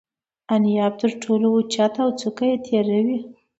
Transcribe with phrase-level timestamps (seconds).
[0.55, 3.19] انیاب تر ټولو اوچت او څوکه یې تیره وي.